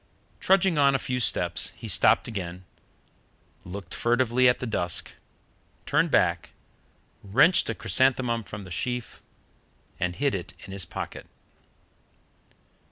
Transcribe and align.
Trudging 0.39 0.79
on 0.79 0.95
a 0.95 0.97
few 0.97 1.19
steps, 1.19 1.73
he 1.75 1.87
stopped 1.87 2.27
again, 2.27 2.65
looked 3.63 3.93
furtively 3.93 4.49
at 4.49 4.57
the 4.57 4.65
dusk, 4.65 5.11
turned 5.85 6.09
back, 6.09 6.53
wrenched 7.23 7.69
a 7.69 7.75
chrysanthemum 7.75 8.43
from 8.43 8.63
the 8.63 8.71
sheaf, 8.71 9.21
and 9.99 10.15
hid 10.15 10.33
it 10.33 10.53
in 10.65 10.71
his 10.73 10.85
pocket. 10.85 11.27